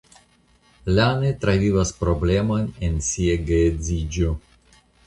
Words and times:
Lane 0.99 1.29
travivas 1.45 1.93
problemojn 2.01 2.67
en 2.89 2.99
sia 3.11 3.41
geedziĝo. 3.53 4.35